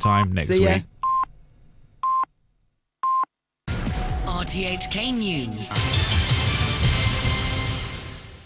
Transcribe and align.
same 0.00 0.26
time 0.26 0.32
next 0.32 0.48
See 0.48 0.64
ya. 0.64 0.74
week. 0.74 0.82
RTHK 4.26 5.12
News. 5.18 5.70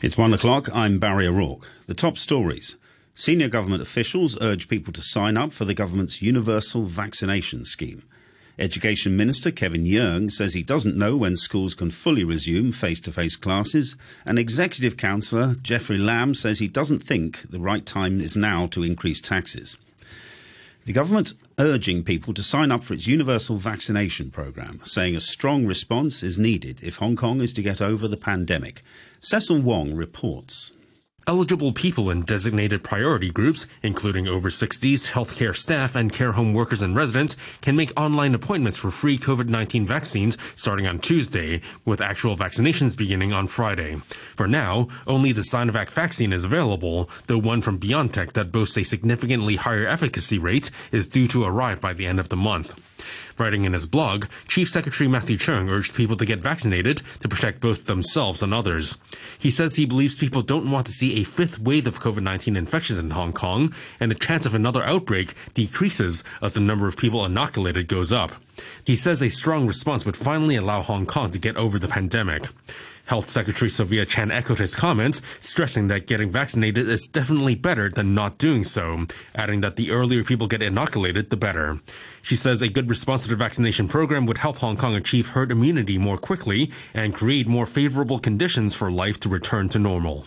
It's 0.02 0.18
one 0.18 0.34
o'clock. 0.34 0.68
I'm 0.72 0.98
Barry 0.98 1.26
O'Rourke. 1.26 1.68
The 1.86 1.94
top 1.94 2.18
stories. 2.18 2.76
Senior 3.14 3.48
government 3.48 3.82
officials 3.82 4.38
urge 4.40 4.68
people 4.68 4.92
to 4.94 5.02
sign 5.02 5.36
up 5.36 5.52
for 5.52 5.64
the 5.64 5.74
government's 5.74 6.22
universal 6.22 6.82
vaccination 6.84 7.64
scheme. 7.64 8.02
Education 8.58 9.16
Minister 9.16 9.50
Kevin 9.50 9.84
Yeung 9.84 10.30
says 10.30 10.54
he 10.54 10.62
doesn't 10.62 10.96
know 10.96 11.16
when 11.16 11.36
schools 11.36 11.74
can 11.74 11.90
fully 11.90 12.24
resume 12.24 12.72
face 12.72 13.00
to 13.00 13.12
face 13.12 13.36
classes. 13.36 13.96
And 14.26 14.38
Executive 14.38 14.96
Councillor 14.96 15.54
Jeffrey 15.62 15.98
Lam 15.98 16.34
says 16.34 16.58
he 16.58 16.68
doesn't 16.68 17.00
think 17.00 17.42
the 17.50 17.60
right 17.60 17.84
time 17.84 18.20
is 18.20 18.36
now 18.36 18.66
to 18.68 18.82
increase 18.82 19.20
taxes. 19.20 19.78
The 20.84 20.92
government's 20.92 21.34
urging 21.60 22.02
people 22.02 22.34
to 22.34 22.42
sign 22.42 22.72
up 22.72 22.82
for 22.82 22.94
its 22.94 23.06
universal 23.06 23.56
vaccination 23.56 24.32
programme, 24.32 24.80
saying 24.82 25.14
a 25.14 25.20
strong 25.20 25.64
response 25.64 26.24
is 26.24 26.38
needed 26.38 26.80
if 26.82 26.96
Hong 26.96 27.14
Kong 27.14 27.40
is 27.40 27.52
to 27.52 27.62
get 27.62 27.80
over 27.80 28.08
the 28.08 28.16
pandemic. 28.16 28.82
Cecil 29.20 29.60
Wong 29.60 29.94
reports. 29.94 30.72
Eligible 31.28 31.72
people 31.72 32.10
in 32.10 32.22
designated 32.22 32.82
priority 32.82 33.30
groups, 33.30 33.68
including 33.82 34.26
over 34.26 34.48
60s, 34.48 35.12
healthcare 35.12 35.56
staff, 35.56 35.94
and 35.94 36.12
care 36.12 36.32
home 36.32 36.52
workers 36.52 36.82
and 36.82 36.96
residents, 36.96 37.36
can 37.60 37.76
make 37.76 37.92
online 37.96 38.34
appointments 38.34 38.76
for 38.76 38.90
free 38.90 39.16
COVID 39.16 39.48
19 39.48 39.86
vaccines 39.86 40.36
starting 40.56 40.88
on 40.88 40.98
Tuesday, 40.98 41.60
with 41.84 42.00
actual 42.00 42.36
vaccinations 42.36 42.96
beginning 42.96 43.32
on 43.32 43.46
Friday. 43.46 43.96
For 44.34 44.48
now, 44.48 44.88
only 45.06 45.30
the 45.30 45.42
Sinovac 45.42 45.90
vaccine 45.90 46.32
is 46.32 46.44
available, 46.44 47.08
though 47.28 47.38
one 47.38 47.62
from 47.62 47.78
BioNTech 47.78 48.32
that 48.32 48.50
boasts 48.50 48.76
a 48.76 48.82
significantly 48.82 49.56
higher 49.56 49.86
efficacy 49.86 50.38
rate 50.38 50.72
is 50.90 51.06
due 51.06 51.28
to 51.28 51.44
arrive 51.44 51.80
by 51.80 51.92
the 51.92 52.06
end 52.06 52.18
of 52.18 52.30
the 52.30 52.36
month. 52.36 52.91
Writing 53.38 53.64
in 53.64 53.72
his 53.72 53.86
blog, 53.86 54.26
Chief 54.48 54.68
Secretary 54.68 55.08
Matthew 55.08 55.36
Cheung 55.36 55.70
urged 55.70 55.94
people 55.94 56.16
to 56.16 56.24
get 56.24 56.40
vaccinated 56.40 57.02
to 57.20 57.28
protect 57.28 57.60
both 57.60 57.86
themselves 57.86 58.42
and 58.42 58.52
others. 58.52 58.98
He 59.38 59.50
says 59.50 59.76
he 59.76 59.86
believes 59.86 60.16
people 60.16 60.42
don't 60.42 60.70
want 60.70 60.86
to 60.86 60.92
see 60.92 61.20
a 61.20 61.24
fifth 61.24 61.58
wave 61.58 61.86
of 61.86 62.00
COVID 62.00 62.22
19 62.22 62.56
infections 62.56 62.98
in 62.98 63.10
Hong 63.10 63.32
Kong, 63.32 63.74
and 63.98 64.10
the 64.10 64.14
chance 64.14 64.46
of 64.46 64.54
another 64.54 64.82
outbreak 64.84 65.34
decreases 65.54 66.24
as 66.40 66.54
the 66.54 66.60
number 66.60 66.86
of 66.86 66.96
people 66.96 67.24
inoculated 67.24 67.88
goes 67.88 68.12
up. 68.12 68.32
He 68.84 68.96
says 68.96 69.22
a 69.22 69.30
strong 69.30 69.66
response 69.66 70.04
would 70.04 70.16
finally 70.16 70.56
allow 70.56 70.82
Hong 70.82 71.06
Kong 71.06 71.30
to 71.30 71.38
get 71.38 71.56
over 71.56 71.78
the 71.78 71.88
pandemic. 71.88 72.48
Health 73.06 73.28
Secretary 73.28 73.68
Sophia 73.68 74.06
Chan 74.06 74.30
echoed 74.30 74.58
his 74.58 74.76
comments, 74.76 75.22
stressing 75.40 75.88
that 75.88 76.06
getting 76.06 76.30
vaccinated 76.30 76.88
is 76.88 77.06
definitely 77.06 77.54
better 77.54 77.90
than 77.90 78.14
not 78.14 78.38
doing 78.38 78.64
so, 78.64 79.06
adding 79.34 79.60
that 79.60 79.76
the 79.76 79.90
earlier 79.90 80.24
people 80.24 80.46
get 80.46 80.62
inoculated, 80.62 81.30
the 81.30 81.36
better. 81.36 81.80
She 82.22 82.36
says 82.36 82.62
a 82.62 82.68
good 82.68 82.88
response 82.88 83.24
to 83.24 83.30
the 83.30 83.36
vaccination 83.36 83.88
program 83.88 84.26
would 84.26 84.38
help 84.38 84.58
Hong 84.58 84.76
Kong 84.76 84.94
achieve 84.94 85.28
herd 85.28 85.50
immunity 85.50 85.98
more 85.98 86.18
quickly 86.18 86.70
and 86.94 87.14
create 87.14 87.46
more 87.46 87.66
favorable 87.66 88.18
conditions 88.18 88.74
for 88.74 88.90
life 88.90 89.18
to 89.20 89.28
return 89.28 89.68
to 89.70 89.78
normal. 89.78 90.26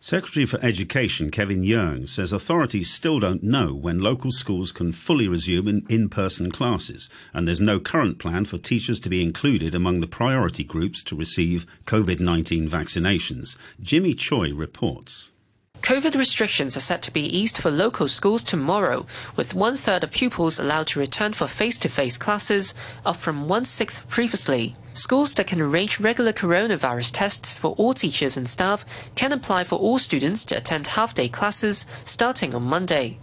Secretary 0.00 0.46
for 0.46 0.64
Education 0.64 1.28
Kevin 1.28 1.62
Yeung 1.62 2.08
says 2.08 2.32
authorities 2.32 2.88
still 2.88 3.18
don't 3.18 3.42
know 3.42 3.74
when 3.74 3.98
local 3.98 4.30
schools 4.30 4.70
can 4.70 4.92
fully 4.92 5.26
resume 5.26 5.84
in 5.88 6.08
person 6.08 6.52
classes, 6.52 7.10
and 7.34 7.48
there's 7.48 7.60
no 7.60 7.80
current 7.80 8.20
plan 8.20 8.44
for 8.44 8.58
teachers 8.58 9.00
to 9.00 9.08
be 9.08 9.24
included 9.24 9.74
among 9.74 9.98
the 9.98 10.06
priority 10.06 10.62
groups 10.62 11.02
to 11.02 11.16
receive 11.16 11.66
COVID 11.86 12.20
19 12.20 12.68
vaccinations. 12.68 13.56
Jimmy 13.80 14.14
Choi 14.14 14.54
reports. 14.54 15.32
COVID 15.82 16.14
restrictions 16.14 16.76
are 16.76 16.80
set 16.80 17.02
to 17.02 17.12
be 17.12 17.36
eased 17.36 17.58
for 17.58 17.70
local 17.72 18.06
schools 18.06 18.44
tomorrow, 18.44 19.04
with 19.34 19.52
one 19.54 19.76
third 19.76 20.04
of 20.04 20.12
pupils 20.12 20.60
allowed 20.60 20.86
to 20.88 21.00
return 21.00 21.32
for 21.32 21.48
face 21.48 21.78
to 21.78 21.88
face 21.88 22.16
classes, 22.16 22.72
up 23.04 23.16
from 23.16 23.48
one 23.48 23.64
sixth 23.64 24.08
previously. 24.08 24.76
Schools 24.98 25.32
that 25.34 25.46
can 25.46 25.60
arrange 25.60 26.00
regular 26.00 26.32
coronavirus 26.32 27.12
tests 27.14 27.56
for 27.56 27.68
all 27.78 27.94
teachers 27.94 28.36
and 28.36 28.48
staff 28.48 28.84
can 29.14 29.30
apply 29.30 29.62
for 29.62 29.78
all 29.78 29.96
students 29.96 30.44
to 30.46 30.56
attend 30.56 30.88
half 30.88 31.14
day 31.14 31.28
classes 31.28 31.86
starting 32.02 32.52
on 32.52 32.64
Monday. 32.64 33.16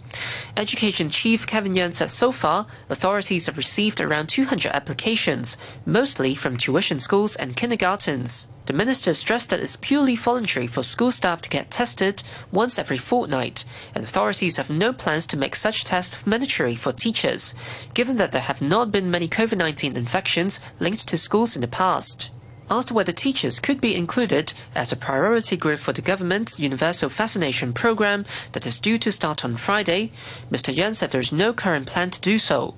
Education 0.56 1.10
Chief 1.10 1.46
Kevin 1.46 1.74
Yeung 1.74 1.92
said 1.92 2.08
so 2.08 2.32
far, 2.32 2.66
authorities 2.88 3.44
have 3.44 3.58
received 3.58 4.00
around 4.00 4.30
200 4.30 4.72
applications, 4.72 5.58
mostly 5.84 6.34
from 6.34 6.56
tuition 6.56 6.98
schools 6.98 7.36
and 7.36 7.54
kindergartens. 7.54 8.48
The 8.66 8.72
minister 8.72 9.14
stressed 9.14 9.50
that 9.50 9.60
it's 9.60 9.76
purely 9.76 10.16
voluntary 10.16 10.66
for 10.66 10.82
school 10.82 11.12
staff 11.12 11.40
to 11.42 11.48
get 11.48 11.70
tested 11.70 12.24
once 12.50 12.80
every 12.80 12.98
fortnight, 12.98 13.64
and 13.94 14.02
authorities 14.02 14.56
have 14.56 14.70
no 14.70 14.92
plans 14.92 15.24
to 15.26 15.36
make 15.36 15.54
such 15.54 15.84
tests 15.84 16.26
mandatory 16.26 16.74
for 16.74 16.90
teachers, 16.90 17.54
given 17.94 18.16
that 18.16 18.32
there 18.32 18.42
have 18.42 18.60
not 18.60 18.90
been 18.90 19.08
many 19.08 19.28
COVID 19.28 19.58
19 19.58 19.96
infections 19.96 20.58
linked 20.80 21.06
to 21.06 21.16
schools 21.16 21.54
in 21.54 21.60
the 21.60 21.68
past. 21.68 22.30
Asked 22.68 22.90
whether 22.90 23.12
teachers 23.12 23.60
could 23.60 23.80
be 23.80 23.94
included 23.94 24.52
as 24.74 24.90
a 24.90 24.96
priority 24.96 25.56
group 25.56 25.78
for 25.78 25.92
the 25.92 26.02
government's 26.02 26.58
universal 26.58 27.08
vaccination 27.08 27.72
program 27.72 28.26
that 28.50 28.66
is 28.66 28.80
due 28.80 28.98
to 28.98 29.12
start 29.12 29.44
on 29.44 29.54
Friday, 29.56 30.10
Mr. 30.50 30.76
Yan 30.76 30.94
said 30.94 31.12
there 31.12 31.20
is 31.20 31.30
no 31.30 31.52
current 31.52 31.86
plan 31.86 32.10
to 32.10 32.20
do 32.20 32.36
so. 32.36 32.74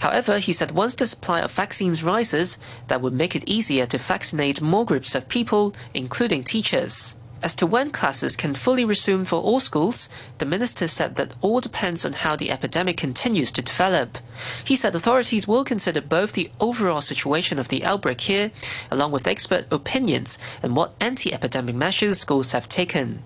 However, 0.00 0.38
he 0.38 0.52
said 0.52 0.70
once 0.72 0.94
the 0.94 1.06
supply 1.06 1.40
of 1.40 1.52
vaccines 1.52 2.02
rises, 2.02 2.58
that 2.88 3.00
would 3.00 3.12
make 3.12 3.36
it 3.36 3.44
easier 3.46 3.86
to 3.86 3.98
vaccinate 3.98 4.60
more 4.60 4.84
groups 4.84 5.14
of 5.14 5.28
people, 5.28 5.74
including 5.94 6.44
teachers. 6.44 7.16
As 7.42 7.56
to 7.56 7.66
when 7.66 7.90
classes 7.90 8.36
can 8.36 8.54
fully 8.54 8.84
resume 8.84 9.24
for 9.24 9.42
all 9.42 9.58
schools, 9.58 10.08
the 10.38 10.44
minister 10.44 10.86
said 10.86 11.16
that 11.16 11.32
all 11.40 11.60
depends 11.60 12.04
on 12.04 12.12
how 12.12 12.36
the 12.36 12.52
epidemic 12.52 12.96
continues 12.96 13.50
to 13.52 13.62
develop. 13.62 14.18
He 14.64 14.76
said 14.76 14.94
authorities 14.94 15.48
will 15.48 15.64
consider 15.64 16.00
both 16.00 16.34
the 16.34 16.52
overall 16.60 17.00
situation 17.00 17.58
of 17.58 17.68
the 17.68 17.84
outbreak 17.84 18.20
here, 18.20 18.52
along 18.92 19.10
with 19.10 19.26
expert 19.26 19.66
opinions 19.72 20.38
and 20.62 20.76
what 20.76 20.94
anti 21.00 21.34
epidemic 21.34 21.74
measures 21.74 22.20
schools 22.20 22.52
have 22.52 22.68
taken. 22.68 23.24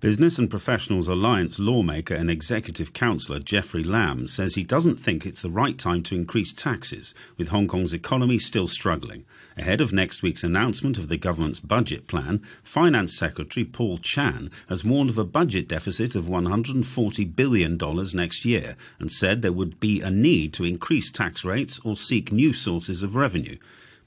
Business 0.00 0.38
and 0.38 0.48
Professionals 0.48 1.08
Alliance 1.08 1.58
lawmaker 1.58 2.14
and 2.14 2.30
executive 2.30 2.92
councillor 2.92 3.40
Jeffrey 3.40 3.82
Lam 3.82 4.28
says 4.28 4.54
he 4.54 4.62
doesn't 4.62 4.94
think 4.94 5.26
it's 5.26 5.42
the 5.42 5.50
right 5.50 5.76
time 5.76 6.04
to 6.04 6.14
increase 6.14 6.52
taxes, 6.52 7.16
with 7.36 7.48
Hong 7.48 7.66
Kong's 7.66 7.92
economy 7.92 8.38
still 8.38 8.68
struggling. 8.68 9.24
Ahead 9.56 9.80
of 9.80 9.92
next 9.92 10.22
week's 10.22 10.44
announcement 10.44 10.98
of 10.98 11.08
the 11.08 11.16
government's 11.16 11.58
budget 11.58 12.06
plan, 12.06 12.44
Finance 12.62 13.18
Secretary 13.18 13.64
Paul 13.64 13.98
Chan 13.98 14.52
has 14.68 14.84
warned 14.84 15.10
of 15.10 15.18
a 15.18 15.24
budget 15.24 15.66
deficit 15.66 16.14
of 16.14 16.26
$140 16.26 17.34
billion 17.34 17.76
next 18.14 18.44
year 18.44 18.76
and 19.00 19.10
said 19.10 19.42
there 19.42 19.50
would 19.50 19.80
be 19.80 20.00
a 20.00 20.12
need 20.12 20.52
to 20.54 20.64
increase 20.64 21.10
tax 21.10 21.44
rates 21.44 21.80
or 21.82 21.96
seek 21.96 22.30
new 22.30 22.52
sources 22.52 23.02
of 23.02 23.16
revenue. 23.16 23.58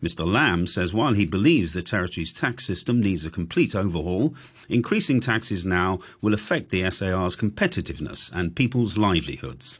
Mr. 0.01 0.25
Lam 0.25 0.65
says 0.65 0.93
while 0.93 1.13
he 1.13 1.25
believes 1.25 1.73
the 1.73 1.81
territory's 1.81 2.33
tax 2.33 2.65
system 2.65 2.99
needs 2.99 3.25
a 3.25 3.29
complete 3.29 3.75
overhaul, 3.75 4.33
increasing 4.67 5.19
taxes 5.19 5.65
now 5.65 5.99
will 6.21 6.33
affect 6.33 6.69
the 6.69 6.89
SAR's 6.89 7.35
competitiveness 7.35 8.31
and 8.33 8.55
people's 8.55 8.97
livelihoods. 8.97 9.79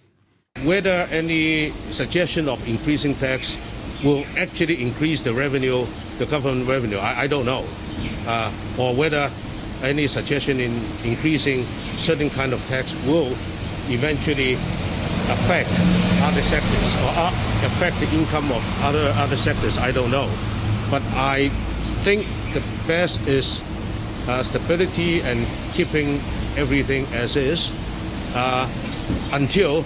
Whether 0.64 1.08
any 1.12 1.72
suggestion 1.90 2.48
of 2.48 2.66
increasing 2.68 3.16
tax 3.16 3.58
will 4.04 4.26
actually 4.38 4.82
increase 4.82 5.22
the 5.22 5.34
revenue, 5.34 5.86
the 6.18 6.26
government 6.26 6.68
revenue, 6.68 6.98
I, 6.98 7.22
I 7.22 7.28
don't 7.28 7.46
know. 7.46 7.66
Uh, 8.28 8.52
or 8.78 8.94
whether 8.94 9.32
any 9.82 10.08
suggestion 10.08 10.60
in 10.60 10.80
increasing 11.04 11.66
certain 11.98 12.30
kind 12.30 12.54
of 12.54 12.64
tax 12.68 12.94
will 13.06 13.36
eventually 13.90 14.58
affect 15.32 15.70
other 16.22 16.42
sectors 16.42 16.96
or 17.04 17.12
affect 17.66 18.00
the 18.00 18.10
income 18.14 18.52
of 18.52 18.64
other 18.84 19.14
other 19.18 19.38
sectors. 19.38 19.78
I 19.78 19.92
don't 19.92 20.12
know, 20.12 20.30
but 20.90 21.02
I 21.14 21.50
think 22.04 22.28
the 22.54 22.62
best 22.88 23.28
is 23.28 23.64
uh, 24.28 24.44
stability 24.44 25.22
and 25.22 25.48
keeping 25.74 26.22
everything 26.58 27.06
as 27.14 27.36
is 27.36 27.72
uh, 28.36 28.70
until 29.32 29.86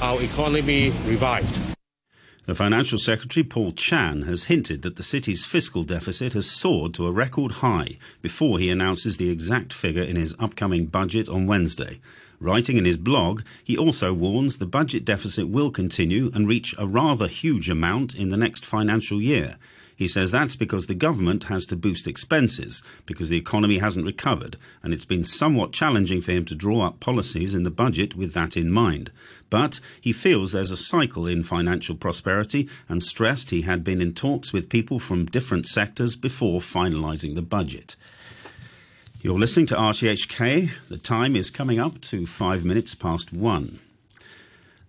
our 0.00 0.20
economy 0.22 0.90
revived. 1.06 1.58
The 2.46 2.54
Financial 2.54 2.98
Secretary 2.98 3.42
Paul 3.42 3.72
Chan 3.72 4.22
has 4.22 4.44
hinted 4.44 4.82
that 4.82 4.94
the 4.94 5.02
city's 5.02 5.44
fiscal 5.44 5.82
deficit 5.82 6.34
has 6.34 6.48
soared 6.48 6.94
to 6.94 7.06
a 7.06 7.12
record 7.12 7.52
high 7.52 7.98
before 8.22 8.60
he 8.60 8.70
announces 8.70 9.16
the 9.16 9.30
exact 9.30 9.72
figure 9.72 10.04
in 10.04 10.14
his 10.14 10.36
upcoming 10.38 10.86
budget 10.86 11.28
on 11.28 11.46
Wednesday. 11.46 11.98
Writing 12.38 12.76
in 12.76 12.84
his 12.84 12.96
blog, 12.96 13.42
he 13.64 13.78
also 13.78 14.12
warns 14.12 14.58
the 14.58 14.66
budget 14.66 15.04
deficit 15.04 15.48
will 15.48 15.70
continue 15.70 16.30
and 16.34 16.46
reach 16.46 16.74
a 16.76 16.86
rather 16.86 17.28
huge 17.28 17.70
amount 17.70 18.14
in 18.14 18.28
the 18.28 18.36
next 18.36 18.66
financial 18.66 19.22
year. 19.22 19.56
He 19.96 20.06
says 20.06 20.30
that's 20.30 20.56
because 20.56 20.86
the 20.86 20.94
government 20.94 21.44
has 21.44 21.64
to 21.66 21.76
boost 21.76 22.06
expenses 22.06 22.82
because 23.06 23.30
the 23.30 23.38
economy 23.38 23.78
hasn't 23.78 24.04
recovered, 24.04 24.58
and 24.82 24.92
it's 24.92 25.06
been 25.06 25.24
somewhat 25.24 25.72
challenging 25.72 26.20
for 26.20 26.32
him 26.32 26.44
to 26.44 26.54
draw 26.54 26.82
up 26.82 27.00
policies 27.00 27.54
in 27.54 27.62
the 27.62 27.70
budget 27.70 28.14
with 28.14 28.34
that 28.34 28.58
in 28.58 28.70
mind. 28.70 29.10
But 29.48 29.80
he 29.98 30.12
feels 30.12 30.52
there's 30.52 30.70
a 30.70 30.76
cycle 30.76 31.26
in 31.26 31.42
financial 31.42 31.96
prosperity 31.96 32.68
and 32.90 33.02
stressed 33.02 33.50
he 33.50 33.62
had 33.62 33.82
been 33.82 34.02
in 34.02 34.12
talks 34.12 34.52
with 34.52 34.68
people 34.68 34.98
from 34.98 35.24
different 35.24 35.64
sectors 35.64 36.14
before 36.14 36.60
finalising 36.60 37.34
the 37.34 37.40
budget. 37.40 37.96
You're 39.26 39.40
listening 39.40 39.66
to 39.66 39.74
RTHK. 39.74 40.86
The 40.86 40.98
time 40.98 41.34
is 41.34 41.50
coming 41.50 41.80
up 41.80 42.00
to 42.02 42.26
five 42.26 42.64
minutes 42.64 42.94
past 42.94 43.32
one. 43.32 43.80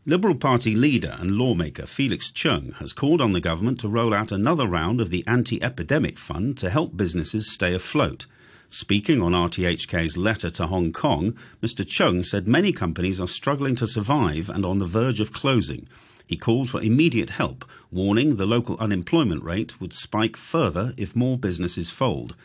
Liberal 0.06 0.36
Party 0.36 0.76
leader 0.76 1.18
and 1.20 1.32
lawmaker 1.32 1.88
Felix 1.88 2.30
Chung 2.30 2.74
has 2.74 2.94
called 2.94 3.20
on 3.20 3.34
the 3.34 3.42
government 3.42 3.80
to 3.80 3.90
roll 3.90 4.14
out 4.14 4.32
another 4.32 4.68
round 4.68 5.02
of 5.02 5.10
the 5.10 5.26
anti 5.26 5.60
epidemic 5.64 6.20
fund 6.20 6.56
to 6.60 6.70
help 6.70 6.96
businesses 6.96 7.52
stay 7.52 7.74
afloat. 7.74 8.28
Speaking 8.70 9.24
on 9.24 9.32
RTHK's 9.32 10.18
letter 10.18 10.52
to 10.52 10.68
Hong 10.68 10.94
Kong, 10.94 11.36
Mr. 11.64 11.84
Chung 11.84 12.22
said 12.22 12.48
many 12.48 12.72
companies 12.72 13.20
are 13.20 13.28
struggling 13.28 13.74
to 13.78 13.88
survive 13.88 14.52
and 14.52 14.68
on 14.68 14.78
the 14.78 14.86
verge 14.86 15.20
of 15.20 15.34
closing. 15.34 15.88
He 16.28 16.38
called 16.38 16.70
for 16.70 16.80
immediate 16.80 17.32
help, 17.32 17.66
warning 17.90 18.36
the 18.36 18.46
local 18.46 18.78
unemployment 18.78 19.44
rate 19.44 19.82
would 19.82 19.94
spike 19.94 20.38
further 20.38 20.94
if 20.96 21.16
more 21.16 21.40
businesses 21.40 21.90
fold. 21.90 22.36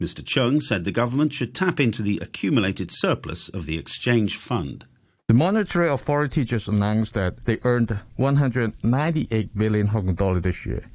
Mr. 0.00 0.24
Chung 0.24 0.62
said 0.62 0.84
the 0.84 0.90
government 0.90 1.30
should 1.30 1.54
tap 1.54 1.78
into 1.78 2.00
the 2.00 2.18
accumulated 2.22 2.90
surplus 2.90 3.50
of 3.50 3.66
the 3.66 3.76
exchange 3.76 4.34
fund. 4.34 4.86
The 5.28 5.34
monetary 5.34 5.90
authority 5.90 6.42
just 6.42 6.68
announced 6.68 7.12
that 7.14 7.44
they 7.44 7.58
earned 7.64 8.00
198 8.16 9.56
billion 9.56 9.88
Hong 9.88 10.06
Kong 10.06 10.14
dollar 10.14 10.40
this 10.40 10.64
year, 10.64 10.86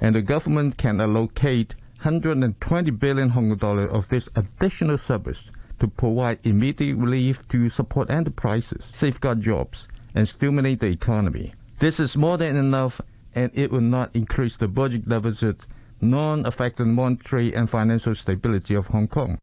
and 0.00 0.14
the 0.14 0.22
government 0.22 0.78
can 0.78 0.98
allocate 0.98 1.74
120 2.02 2.90
billion 2.92 3.28
Hong 3.28 3.50
Kong 3.50 3.58
dollar 3.58 3.86
of 3.86 4.08
this 4.08 4.30
additional 4.34 4.96
surplus 4.96 5.44
to 5.78 5.86
provide 5.86 6.38
immediate 6.42 6.96
relief 6.96 7.46
to 7.48 7.68
support 7.68 8.08
enterprises, 8.08 8.86
safeguard 8.92 9.42
jobs, 9.42 9.88
and 10.14 10.26
stimulate 10.26 10.80
the 10.80 10.86
economy. 10.86 11.52
This 11.80 12.00
is 12.00 12.16
more 12.16 12.38
than 12.38 12.56
enough, 12.56 13.00
and 13.34 13.50
it 13.52 13.70
will 13.70 13.82
not 13.82 14.10
increase 14.14 14.56
the 14.56 14.68
budget 14.68 15.06
deficit, 15.06 15.66
nor 16.10 16.40
affect 16.44 16.78
the 16.78 16.84
monetary 16.84 17.54
and 17.54 17.68
financial 17.68 18.14
stability 18.14 18.74
of 18.74 18.88
Hong 18.88 19.08
Kong. 19.08 19.38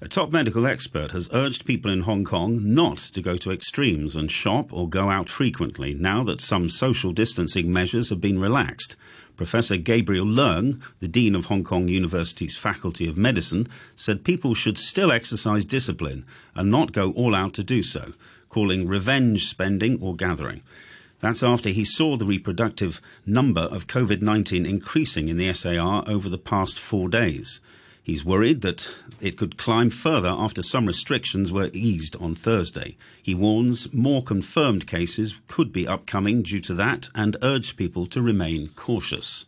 A 0.00 0.08
top 0.08 0.30
medical 0.30 0.66
expert 0.66 1.12
has 1.12 1.30
urged 1.32 1.64
people 1.64 1.90
in 1.90 2.02
Hong 2.02 2.24
Kong 2.24 2.74
not 2.74 2.98
to 2.98 3.22
go 3.22 3.36
to 3.38 3.50
extremes 3.50 4.16
and 4.16 4.30
shop 4.30 4.70
or 4.70 4.88
go 4.88 5.08
out 5.08 5.30
frequently 5.30 5.94
now 5.94 6.22
that 6.24 6.42
some 6.42 6.68
social 6.68 7.12
distancing 7.12 7.72
measures 7.72 8.10
have 8.10 8.20
been 8.20 8.38
relaxed. 8.38 8.96
Professor 9.36 9.76
Gabriel 9.78 10.26
Leung, 10.26 10.82
the 11.00 11.08
Dean 11.08 11.34
of 11.34 11.46
Hong 11.46 11.64
Kong 11.64 11.88
University's 11.88 12.58
Faculty 12.58 13.08
of 13.08 13.16
Medicine, 13.16 13.66
said 13.96 14.24
people 14.24 14.52
should 14.52 14.76
still 14.76 15.10
exercise 15.10 15.64
discipline 15.64 16.26
and 16.54 16.70
not 16.70 16.92
go 16.92 17.12
all 17.12 17.34
out 17.34 17.54
to 17.54 17.64
do 17.64 17.82
so, 17.82 18.12
calling 18.48 18.86
revenge 18.86 19.46
spending 19.46 19.98
or 20.02 20.14
gathering. 20.14 20.60
That's 21.24 21.42
after 21.42 21.70
he 21.70 21.84
saw 21.86 22.18
the 22.18 22.26
reproductive 22.26 23.00
number 23.24 23.62
of 23.62 23.86
COVID 23.86 24.20
19 24.20 24.66
increasing 24.66 25.28
in 25.28 25.38
the 25.38 25.50
SAR 25.54 26.04
over 26.06 26.28
the 26.28 26.36
past 26.36 26.78
four 26.78 27.08
days. 27.08 27.62
He's 28.02 28.26
worried 28.26 28.60
that 28.60 28.90
it 29.22 29.38
could 29.38 29.56
climb 29.56 29.88
further 29.88 30.28
after 30.28 30.62
some 30.62 30.84
restrictions 30.84 31.50
were 31.50 31.70
eased 31.72 32.14
on 32.16 32.34
Thursday. 32.34 32.98
He 33.22 33.34
warns 33.34 33.90
more 33.94 34.22
confirmed 34.22 34.86
cases 34.86 35.40
could 35.48 35.72
be 35.72 35.88
upcoming 35.88 36.42
due 36.42 36.60
to 36.60 36.74
that 36.74 37.08
and 37.14 37.38
urged 37.40 37.78
people 37.78 38.04
to 38.08 38.20
remain 38.20 38.68
cautious. 38.76 39.46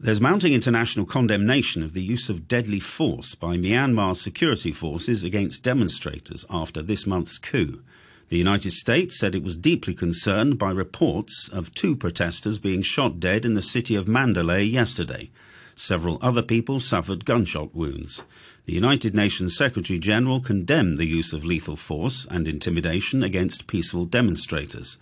There's 0.00 0.20
mounting 0.20 0.52
international 0.52 1.06
condemnation 1.06 1.84
of 1.84 1.92
the 1.92 2.02
use 2.02 2.28
of 2.28 2.48
deadly 2.48 2.80
force 2.80 3.36
by 3.36 3.56
Myanmar's 3.56 4.20
security 4.20 4.72
forces 4.72 5.22
against 5.22 5.62
demonstrators 5.62 6.44
after 6.50 6.82
this 6.82 7.06
month's 7.06 7.38
coup. 7.38 7.84
The 8.28 8.38
United 8.38 8.72
States 8.72 9.18
said 9.18 9.34
it 9.34 9.42
was 9.42 9.56
deeply 9.56 9.94
concerned 9.94 10.58
by 10.58 10.70
reports 10.70 11.48
of 11.52 11.74
two 11.74 11.94
protesters 11.94 12.58
being 12.58 12.82
shot 12.82 13.20
dead 13.20 13.44
in 13.44 13.54
the 13.54 13.62
city 13.62 13.94
of 13.94 14.08
Mandalay 14.08 14.64
yesterday. 14.64 15.30
Several 15.76 16.18
other 16.22 16.42
people 16.42 16.80
suffered 16.80 17.24
gunshot 17.24 17.74
wounds. 17.74 18.22
The 18.64 18.72
United 18.72 19.14
Nations 19.14 19.56
Secretary 19.56 19.98
General 19.98 20.40
condemned 20.40 20.96
the 20.96 21.06
use 21.06 21.32
of 21.32 21.44
lethal 21.44 21.76
force 21.76 22.26
and 22.30 22.48
intimidation 22.48 23.22
against 23.22 23.66
peaceful 23.66 24.06
demonstrators. 24.06 24.96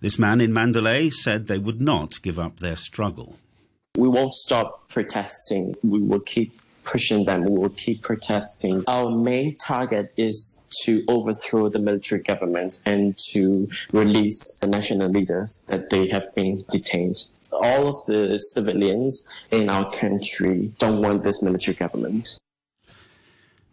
This 0.00 0.18
man 0.18 0.40
in 0.40 0.52
Mandalay 0.52 1.10
said 1.10 1.46
they 1.46 1.58
would 1.58 1.80
not 1.80 2.22
give 2.22 2.38
up 2.38 2.58
their 2.58 2.76
struggle. 2.76 3.36
We 3.96 4.08
won't 4.08 4.34
stop 4.34 4.88
protesting. 4.88 5.74
We 5.82 6.00
will 6.00 6.20
keep 6.20 6.61
pushing 6.84 7.24
them. 7.24 7.44
We 7.44 7.58
will 7.58 7.70
keep 7.70 8.02
protesting. 8.02 8.84
Our 8.86 9.10
main 9.10 9.56
target 9.56 10.12
is 10.16 10.62
to 10.84 11.04
overthrow 11.08 11.68
the 11.68 11.78
military 11.78 12.22
government 12.22 12.80
and 12.84 13.16
to 13.30 13.68
release 13.92 14.58
the 14.58 14.66
national 14.66 15.10
leaders 15.10 15.64
that 15.68 15.90
they 15.90 16.08
have 16.08 16.34
been 16.34 16.62
detained 16.70 17.24
all 17.52 17.86
of 17.86 17.96
the 18.06 18.38
civilians 18.38 19.28
in 19.50 19.68
our 19.68 19.90
country 19.90 20.72
don't 20.78 21.02
want 21.02 21.22
this 21.22 21.42
military 21.42 21.74
government. 21.74 22.38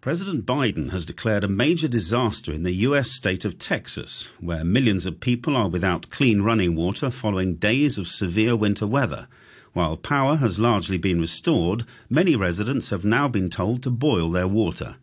President 0.02 0.46
Biden 0.46 0.92
has 0.92 1.06
declared 1.06 1.44
a 1.44 1.50
major 1.50 1.90
disaster 1.90 2.54
in 2.54 2.64
the 2.64 2.72
U.S. 2.88 3.12
state 3.12 3.44
of 3.44 3.60
Texas, 3.60 4.30
where 4.40 4.64
millions 4.64 5.06
of 5.06 5.20
people 5.20 5.58
are 5.58 5.68
without 5.68 6.10
clean 6.10 6.42
running 6.42 6.74
water 6.74 7.10
following 7.10 7.56
days 7.56 7.98
of 7.98 8.08
severe 8.08 8.56
winter 8.56 8.88
weather. 8.88 9.28
While 9.74 9.98
power 9.98 10.38
has 10.38 10.60
largely 10.60 10.98
been 10.98 11.20
restored, 11.20 11.86
many 12.10 12.36
residents 12.36 12.90
have 12.90 13.06
now 13.06 13.28
been 13.28 13.50
told 13.50 13.84
to 13.84 13.92
boil 13.92 14.32
their 14.32 14.48
water. 14.48 14.96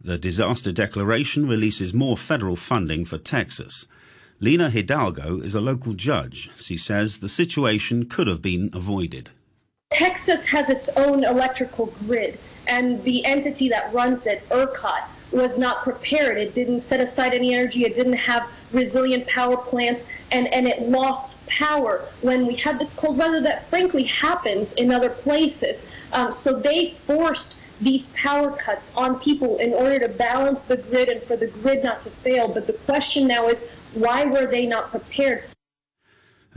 The 0.00 0.18
disaster 0.18 0.72
declaration 0.72 1.46
releases 1.46 1.92
more 1.92 2.16
federal 2.16 2.56
funding 2.56 3.04
for 3.04 3.18
Texas. 3.18 3.86
Lina 4.40 4.70
Hidalgo 4.70 5.40
is 5.40 5.54
a 5.54 5.60
local 5.60 5.94
judge. 5.94 6.50
She 6.56 6.76
says 6.76 7.18
the 7.18 7.28
situation 7.28 8.06
could 8.06 8.26
have 8.26 8.42
been 8.42 8.70
avoided. 8.72 9.30
Texas 9.90 10.46
has 10.48 10.68
its 10.68 10.88
own 10.96 11.24
electrical 11.24 11.86
grid, 12.06 12.38
and 12.66 13.02
the 13.04 13.24
entity 13.24 13.68
that 13.68 13.92
runs 13.92 14.26
it, 14.26 14.42
ERCOT, 14.50 15.04
was 15.34 15.58
not 15.58 15.82
prepared. 15.82 16.38
It 16.38 16.54
didn't 16.54 16.80
set 16.80 17.00
aside 17.00 17.34
any 17.34 17.54
energy. 17.54 17.84
It 17.84 17.94
didn't 17.94 18.14
have 18.14 18.48
resilient 18.72 19.26
power 19.26 19.56
plants, 19.56 20.04
and, 20.32 20.52
and 20.52 20.66
it 20.66 20.82
lost 20.82 21.44
power 21.46 22.04
when 22.22 22.46
we 22.46 22.56
had 22.56 22.78
this 22.78 22.94
cold 22.94 23.18
weather 23.18 23.40
that 23.42 23.68
frankly 23.68 24.04
happens 24.04 24.72
in 24.74 24.90
other 24.90 25.10
places. 25.10 25.86
Um, 26.12 26.32
so 26.32 26.58
they 26.58 26.90
forced 27.06 27.56
these 27.80 28.08
power 28.10 28.52
cuts 28.52 28.94
on 28.96 29.18
people 29.18 29.58
in 29.58 29.72
order 29.72 29.98
to 29.98 30.08
balance 30.08 30.66
the 30.66 30.76
grid 30.76 31.08
and 31.08 31.22
for 31.22 31.36
the 31.36 31.48
grid 31.48 31.82
not 31.82 32.02
to 32.02 32.10
fail. 32.10 32.48
But 32.48 32.66
the 32.66 32.72
question 32.72 33.26
now 33.26 33.48
is 33.48 33.62
why 33.94 34.24
were 34.24 34.46
they 34.46 34.66
not 34.66 34.90
prepared? 34.90 35.44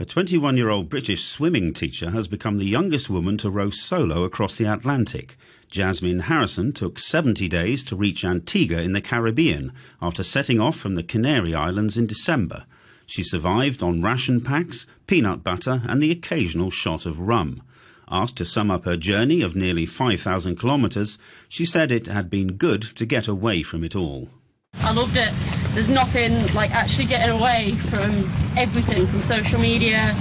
A 0.00 0.04
21 0.04 0.56
year 0.56 0.70
old 0.70 0.88
British 0.88 1.24
swimming 1.24 1.72
teacher 1.72 2.10
has 2.10 2.28
become 2.28 2.58
the 2.58 2.64
youngest 2.64 3.10
woman 3.10 3.36
to 3.38 3.50
row 3.50 3.70
solo 3.70 4.22
across 4.22 4.54
the 4.54 4.72
Atlantic. 4.72 5.36
Jasmine 5.70 6.20
Harrison 6.20 6.72
took 6.72 6.98
70 6.98 7.48
days 7.48 7.84
to 7.84 7.96
reach 7.96 8.24
Antigua 8.24 8.80
in 8.80 8.92
the 8.92 9.00
Caribbean 9.00 9.72
after 10.00 10.22
setting 10.22 10.60
off 10.60 10.76
from 10.76 10.94
the 10.94 11.02
Canary 11.02 11.54
Islands 11.54 11.98
in 11.98 12.06
December. 12.06 12.64
She 13.06 13.22
survived 13.22 13.82
on 13.82 14.02
ration 14.02 14.40
packs, 14.40 14.86
peanut 15.06 15.44
butter, 15.44 15.82
and 15.86 16.02
the 16.02 16.10
occasional 16.10 16.70
shot 16.70 17.06
of 17.06 17.20
rum. 17.20 17.62
Asked 18.10 18.36
to 18.38 18.44
sum 18.44 18.70
up 18.70 18.84
her 18.84 18.96
journey 18.96 19.42
of 19.42 19.54
nearly 19.54 19.84
5,000 19.84 20.56
kilometres, 20.56 21.18
she 21.48 21.66
said 21.66 21.92
it 21.92 22.06
had 22.06 22.30
been 22.30 22.54
good 22.54 22.82
to 22.82 23.04
get 23.04 23.28
away 23.28 23.62
from 23.62 23.84
it 23.84 23.94
all. 23.94 24.30
I 24.74 24.92
loved 24.92 25.16
it. 25.16 25.32
There's 25.74 25.90
nothing 25.90 26.52
like 26.54 26.70
actually 26.70 27.06
getting 27.06 27.34
away 27.34 27.76
from 27.90 28.30
everything, 28.56 29.06
from 29.06 29.22
social 29.22 29.60
media, 29.60 30.14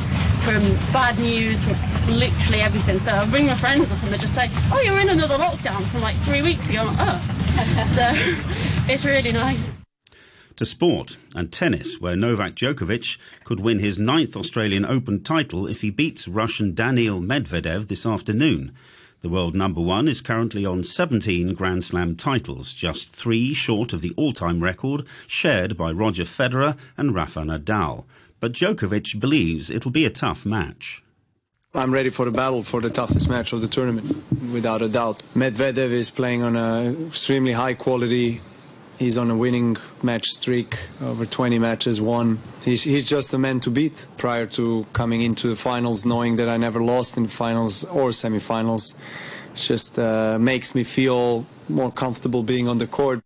from 0.47 0.63
bad 0.93 1.19
news, 1.19 1.65
from 1.65 1.75
literally 2.07 2.61
everything. 2.61 2.99
So 2.99 3.11
I 3.11 3.25
bring 3.29 3.47
my 3.47 3.57
friends 3.57 3.91
up 3.91 4.01
and 4.01 4.13
they 4.13 4.17
just 4.17 4.33
say, 4.33 4.49
"Oh, 4.71 4.79
you're 4.79 4.97
in 4.97 5.09
another 5.09 5.35
lockdown 5.35 5.83
from 5.87 5.99
like 5.99 6.15
three 6.19 6.41
weeks 6.41 6.69
ago." 6.69 6.85
Like, 6.85 6.95
oh, 7.01 7.85
so 7.89 8.11
it's 8.89 9.03
really 9.03 9.33
nice 9.33 9.77
to 10.55 10.65
sport 10.65 11.17
and 11.35 11.51
tennis, 11.51 11.99
where 11.99 12.15
Novak 12.15 12.55
Djokovic 12.55 13.17
could 13.43 13.59
win 13.59 13.79
his 13.79 13.99
ninth 13.99 14.37
Australian 14.37 14.85
Open 14.85 15.21
title 15.21 15.67
if 15.67 15.81
he 15.81 15.89
beats 15.89 16.29
Russian 16.29 16.73
Daniil 16.73 17.19
Medvedev 17.19 17.89
this 17.89 18.05
afternoon. 18.05 18.71
The 19.21 19.29
world 19.29 19.53
number 19.53 19.81
one 19.81 20.07
is 20.07 20.21
currently 20.21 20.65
on 20.65 20.81
17 20.81 21.55
Grand 21.55 21.83
Slam 21.83 22.15
titles, 22.15 22.73
just 22.73 23.09
three 23.09 23.53
short 23.53 23.91
of 23.91 23.99
the 23.99 24.13
all 24.15 24.31
time 24.31 24.63
record 24.63 25.05
shared 25.27 25.75
by 25.75 25.91
Roger 25.91 26.23
Federer 26.23 26.77
and 26.95 27.13
Rafa 27.13 27.41
Nadal. 27.41 28.05
But 28.39 28.53
Djokovic 28.53 29.19
believes 29.19 29.69
it'll 29.69 29.91
be 29.91 30.05
a 30.05 30.09
tough 30.09 30.45
match. 30.45 31.03
I'm 31.73 31.93
ready 31.93 32.09
for 32.09 32.25
the 32.25 32.31
battle 32.31 32.63
for 32.63 32.81
the 32.81 32.89
toughest 32.89 33.29
match 33.29 33.53
of 33.53 33.61
the 33.61 33.67
tournament, 33.67 34.15
without 34.51 34.81
a 34.81 34.89
doubt. 34.89 35.21
Medvedev 35.35 35.91
is 35.91 36.09
playing 36.09 36.41
on 36.41 36.55
an 36.55 37.07
extremely 37.07 37.51
high 37.51 37.73
quality 37.73 38.41
He's 38.97 39.17
on 39.19 39.29
a 39.29 39.37
winning 39.37 39.77
match 40.01 40.27
streak, 40.29 40.79
over 41.01 41.23
20 41.25 41.59
matches 41.59 42.01
won. 42.01 42.39
He's, 42.65 42.81
he's 42.83 43.05
just 43.05 43.31
a 43.31 43.37
man 43.37 43.59
to 43.59 43.69
beat. 43.69 44.07
Prior 44.17 44.47
to 44.47 44.87
coming 44.93 45.21
into 45.21 45.49
the 45.49 45.55
finals, 45.55 46.03
knowing 46.03 46.37
that 46.37 46.49
I 46.49 46.57
never 46.57 46.81
lost 46.81 47.15
in 47.15 47.23
the 47.23 47.29
finals 47.29 47.83
or 47.83 48.09
semifinals, 48.09 48.97
just 49.53 49.99
uh, 49.99 50.39
makes 50.39 50.73
me 50.73 50.83
feel 50.83 51.45
more 51.69 51.91
comfortable 51.91 52.41
being 52.41 52.67
on 52.67 52.79
the 52.79 52.87
court. 52.87 53.21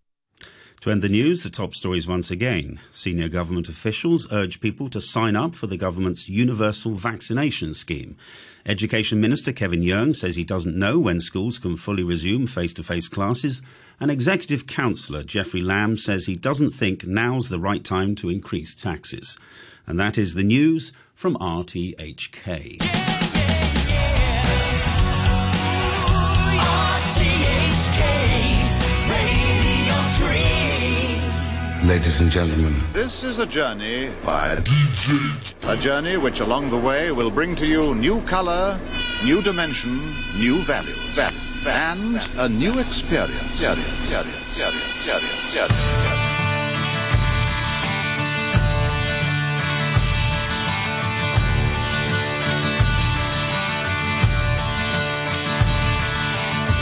To 0.82 0.90
end 0.90 1.04
the 1.04 1.10
news, 1.10 1.44
the 1.44 1.52
top 1.52 1.76
stories 1.76 2.08
once 2.08 2.32
again. 2.32 2.80
Senior 2.90 3.30
government 3.30 3.70
officials 3.70 4.28
urge 4.32 4.60
people 4.60 4.90
to 4.90 5.00
sign 5.00 5.36
up 5.36 5.54
for 5.54 5.68
the 5.68 5.78
government's 5.78 6.28
universal 6.28 6.96
vaccination 6.96 7.76
scheme. 7.76 8.18
Education 8.66 9.22
Minister 9.22 9.54
Kevin 9.54 9.82
Yeung 9.82 10.16
says 10.16 10.36
he 10.36 10.44
doesn't 10.44 10.76
know 10.76 10.98
when 10.98 11.20
schools 11.20 11.60
can 11.60 11.78
fully 11.78 12.02
resume 12.02 12.48
face 12.48 12.74
to 12.74 12.82
face 12.82 13.10
classes. 13.10 13.62
And 14.00 14.10
Executive 14.10 14.66
Councillor 14.66 15.22
Jeffrey 15.22 15.62
Lam 15.62 15.98
says 15.98 16.26
he 16.26 16.36
doesn't 16.36 16.72
think 16.72 17.06
now's 17.06 17.50
the 17.50 17.60
right 17.60 17.84
time 17.84 18.16
to 18.16 18.30
increase 18.30 18.74
taxes. 18.74 19.38
And 19.86 20.00
that 20.00 20.18
is 20.18 20.34
the 20.34 20.44
news 20.44 20.94
from 21.14 21.36
RTHK. 21.36 23.21
Ladies 31.84 32.22
and 32.22 32.30
gentlemen, 32.30 32.80
this 32.94 33.24
is 33.24 33.40
a 33.40 33.46
journey 33.48 34.12
by 34.24 34.56
DJ. 34.58 35.56
A 35.64 35.76
journey 35.76 36.16
which 36.16 36.40
along 36.40 36.70
the 36.70 36.78
way 36.78 37.12
will 37.12 37.32
bring 37.32 37.56
to 37.56 37.66
you 37.66 37.96
new 37.96 38.22
color, 38.22 38.80
new 39.24 39.42
dimension, 39.42 40.00
new 40.38 40.62
value, 40.62 40.94
value, 41.16 41.40
and 41.66 42.22
a 42.38 42.48
new 42.48 42.78
experience. 42.78 43.60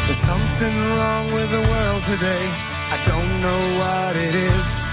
There's 0.06 0.18
something 0.18 0.76
wrong 0.92 1.32
with 1.32 1.52
the 1.52 1.62
world 1.62 2.04
today. 2.04 2.52
I 2.92 3.04
don't 3.06 3.42
know 3.42 3.62
what 3.80 4.16
it 4.18 4.36
is. 4.36 4.89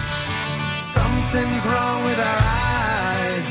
Something's 0.97 1.65
wrong 1.67 2.05
with 2.09 2.19
our 2.31 2.41
eyes. 2.41 3.49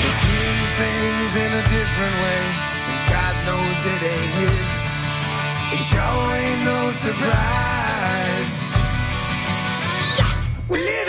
We're 0.00 0.18
seeing 0.22 0.62
things 0.82 1.30
in 1.44 1.50
a 1.60 1.64
different 1.76 2.16
way, 2.24 2.42
and 2.90 3.00
God 3.14 3.34
knows 3.46 3.80
it 3.94 4.02
ain't 4.14 4.34
His. 4.42 4.72
It 5.74 5.82
sure 5.90 6.28
ain't 6.42 6.62
no 6.72 6.80
surprise. 7.04 8.52
Yeah, 10.18 10.32
we 10.68 10.78
live 10.78 11.08